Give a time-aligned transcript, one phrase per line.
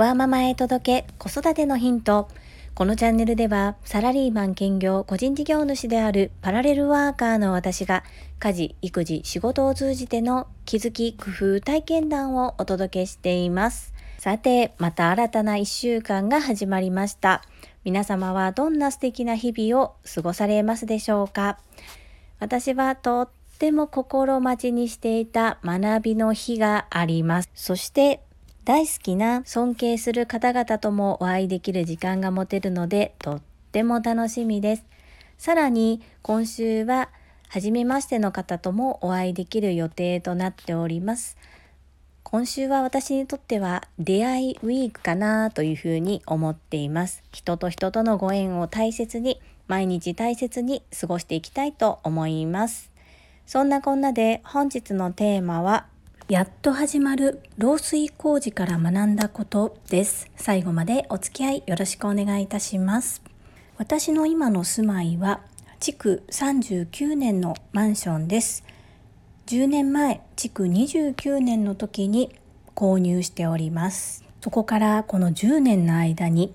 [0.00, 2.30] ワーママへ届け子育てのヒント。
[2.72, 8.02] このチャンネルではサラリーマン兼業個人事業主であるパラレルワーカーの私が
[8.38, 11.26] 家事、育児、仕事を通じての気づき、工
[11.58, 13.92] 夫、体験談をお届けしています。
[14.16, 17.42] さて、また新たな一週間が始まりました。
[17.84, 21.58] 皆様はどんな素敵な日々を過ごされますでしょうか
[22.38, 23.28] 私はとっ
[23.58, 27.50] ても心待ちにしていた学びの日があります。
[27.54, 28.22] そして
[28.70, 34.84] 大好きな尊敬する方々ともお会いできる時間が持てるのでとっても楽しみです。
[35.38, 37.08] さらに今週は
[37.48, 41.36] 初めましての方ともお会いできる予定となっております。
[42.22, 47.24] 今週は私にとっては出会いウィークかなというふうに思っています。
[47.32, 52.92] 人と人とのご縁を大切に毎日大切に過ごしていきたいと思います。
[53.46, 55.86] そんなこんなで本日のテーマは
[56.30, 60.30] やっと始まる漏水工事から学んだことです。
[60.36, 63.20] 最後までお付き合いよろしくお願いいたします。
[63.78, 65.40] 私の今の住まいは
[65.80, 68.62] 築39年のマンションです。
[69.46, 72.32] 10年前、築29年の時に
[72.76, 74.24] 購入しております。
[74.40, 76.54] そこからこの10年の間に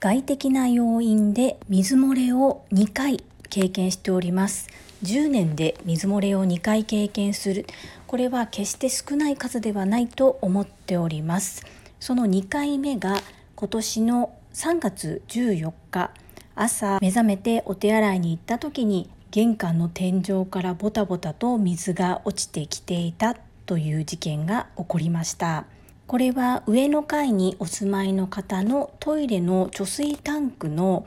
[0.00, 3.22] 外的な要因で水漏れを2回
[3.52, 4.70] 経験しております。
[5.02, 7.66] 10年で水漏れを2回経験する。
[8.06, 11.66] これは決して少ない数ではないと思っております。
[12.00, 13.20] その2回目が
[13.54, 16.12] 今年の3月14日
[16.54, 23.36] 朝目覚めてお手洗いに行った時に玄関の天井からボタボタと水が落ちてきていた
[23.66, 25.66] という事件が起こりました。
[26.06, 31.06] これは上の階にお住まいの方のトイレの貯水タンクの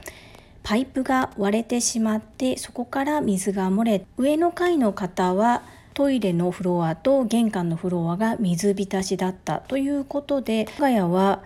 [0.66, 5.61] パイプが割れてしまってそこから水が漏れ上の階の方は
[5.94, 11.43] トイレのフロアと玄関のフロアが水浸しだったということで我が家は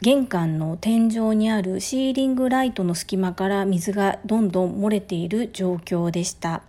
[0.00, 6.62] 玄関の天井にあるシーリングライトの隙間から水がどんどん漏れている状況でした。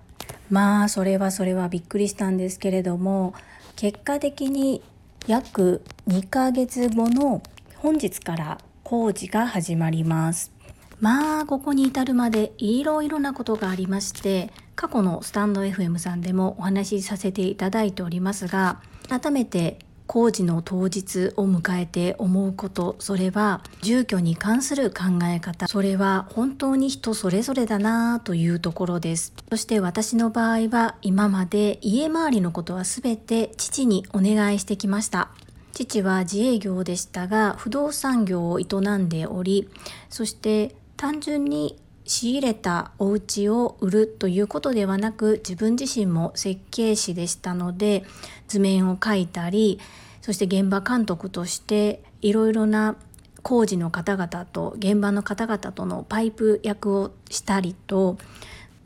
[0.49, 3.33] まあそれはそれはびっくりしたんですけれども
[3.75, 4.81] 結果的に
[5.27, 7.43] 約2ヶ月後の
[7.75, 10.56] 本日から工事が始まります。
[10.99, 29.33] まあここに至るまでいろいろなことがありまして過去のスタンド FM さんでもお話しさせていただいておりますが改めて工事の当日を迎えて思うことそれは住居に関する考え方それは本当に人それぞれだなというところです。
[29.49, 35.29] そして私の場合は今まで家周りのことは全て父にお願いしてきました。
[35.73, 38.65] 父は自営業でしたが不動産業を営
[38.97, 39.69] んでおり
[40.09, 48.03] そして単純に仕入れたお家を売るということではなく自分自身も設計士でしたので
[48.47, 49.79] 図面を描いたり
[50.21, 52.95] そして現場監督としていろいろな
[53.43, 58.17] 工事の方々と現場の方々とのパイプ役をしたりと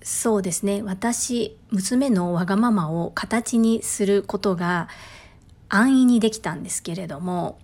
[0.04, 4.88] そうですね私娘のわがままを形にすることが
[5.70, 7.60] 安易にできたんですけれども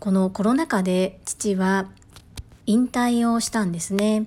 [0.00, 1.88] このコロナ禍で父は
[2.68, 4.24] 引退をしたんですね。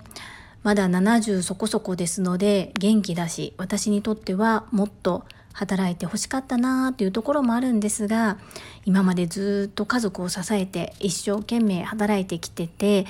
[0.63, 8.37] まだ70そこそこですので元気だし私にとってはもっと働いてほしかったなというところもあるんですが
[8.85, 13.05] 今までずっと家族を支えて一生懸命働いてきてて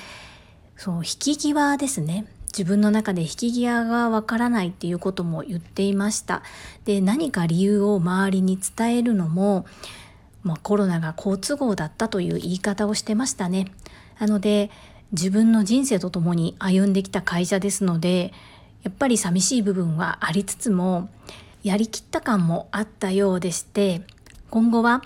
[0.76, 2.26] そう引き際ですね。
[2.48, 6.42] 自分の中で引き際がわからないっていうことも言っていました。
[6.84, 9.64] で何か理由を周りに伝えるのも、
[10.42, 13.72] まあ、コロナが好都合だったという言い方をしてましたね。
[14.18, 14.70] なので
[15.12, 18.32] 自分の人生と共に歩んできた会社ですので
[18.82, 21.08] やっぱり寂しい部分はありつつも
[21.62, 24.02] やりきった感もあったようでして
[24.50, 25.02] 今後は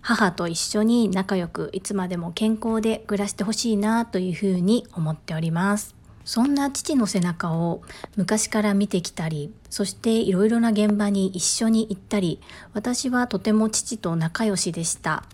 [0.00, 5.98] 母と一緒に仲良くいつまでも健康で暮らしてほしいなというふうに思っております。
[6.24, 7.80] そんな父の背中を
[8.16, 12.38] 昔から見てきたりそしていろいろな現場に一緒に行ったり
[12.74, 15.24] 私はとても父と仲良しでした。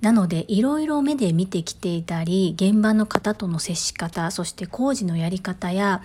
[0.00, 6.02] なのでいろいろ目で見てきていたり現場の方との接し方そして工事のやり方や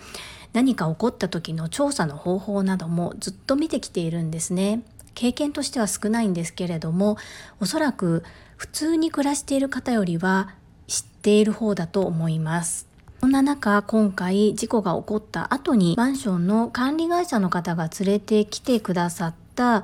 [0.54, 4.84] 何か起こった時の調査の方法などもずっと見てきているんですね。
[5.14, 7.18] 経験としては少ないんですけれども
[7.60, 8.24] おそらく
[8.56, 10.54] 普通に暮らしている方よりは
[10.88, 12.88] 知っている方だと思います。
[13.22, 19.84] そんな中今回事故が起こった後にマンションの管理会社の方が連れてきてくださった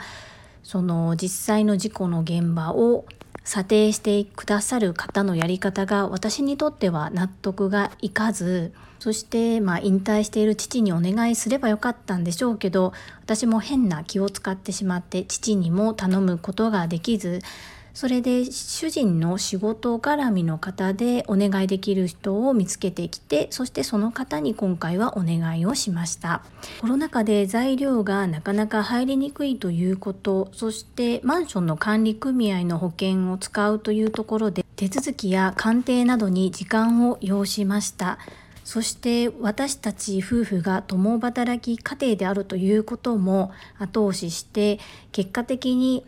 [0.64, 3.06] その実際の事故の現場を
[3.44, 17.42] 査定してくださる方のやり方が私にとっては納得がいかずそしてまあ引退している父にお願いすればよかったんでしょうけど私も変な気を使ってしまって父にも頼むことができず
[17.98, 26.44] それで主人の仕事絡みの方でお願いできる人を見つけてきてそしてその方に今回はお願いをしました。
[26.80, 38.20] コロナ禍で材料がなかなか入りにくいということそしてマンションの管理組合の保険を使うというところで手続きや鑑定などに時間を要しました。
[38.64, 44.78] そして私たち夫婦が共働き家庭であるということも後押しして
[45.12, 46.06] 結果的に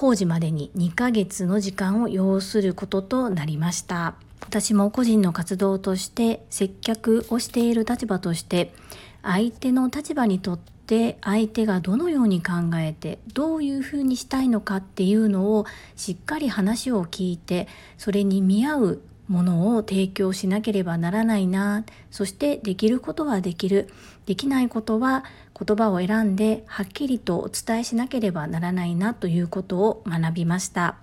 [0.00, 4.14] 工事までに2ヶ月の時間を要することとなりました。
[4.40, 8.72] 私も個人の活動として接客をしている立場として
[9.20, 15.66] 相手の立場にとって相手がどのように考えてどういうふうにしたいのかっていうのを
[15.96, 17.68] しっかり話を聞いて
[17.98, 19.00] それに見合う
[19.30, 21.84] ものを提供しなければならないな。
[22.10, 23.88] そしてできることはできる。
[24.26, 25.24] できないことは
[25.58, 29.14] 言葉を選んではっきりとお伝えしなければならないな。
[29.14, 30.96] ということを学びました。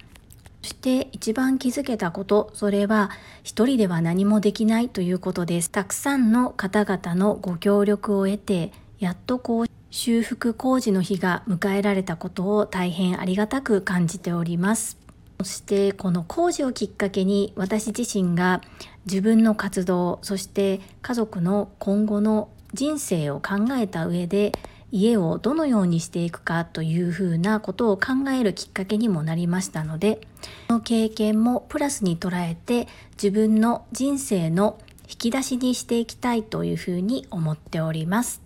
[0.61, 3.11] そして一番気づけたことそれは
[3.43, 4.89] 一人では何もできない。
[4.89, 5.71] ということです。
[5.71, 15.06] たくさんの方々のご協力を得てやっとこう修復工事の日が迎えられたことを大変ありがたく感じております。
[15.39, 18.61] そしてこの工事をきっかけに私自身が
[19.05, 24.51] 自分の活動そして家族の今後の人生を考えた上で
[24.91, 30.21] 家をどのようにしていくかというふうなことを考えるきっかけにもなりましたので
[30.67, 34.79] この経験もプラスに捉えて自分の人生の
[35.09, 38.41] 引き出しにしていきたいというふうに思っております。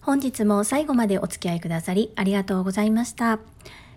[0.00, 3.38] 本日も最後までお付き合いくださりありがとうございました。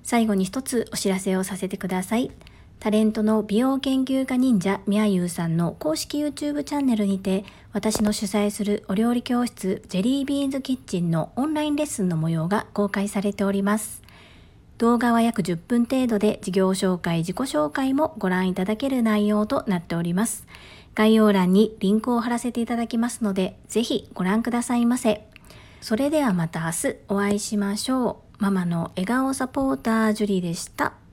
[0.05, 2.31] 最後に一つお知らせをさせてください。
[2.79, 7.43] タレントの美容研究家忍者みやゆうさんの公式 YouTube チャンネルにて
[7.73, 14.03] 私の主催するお料理教室ジェリービーンズキッチンのオンラインレッスンの模様が公開されております。
[14.77, 20.45] 動画は約10分程度で事業紹介、自己紹介もご覧いただける内容となっております。
[20.93, 25.27] 概要欄にリンクを貼らせていただきますので、ぜひご覧くださいませ。
[25.81, 28.24] それではまた明日お会いしましょう。
[28.37, 31.04] ママの笑顔サポータージュリでした。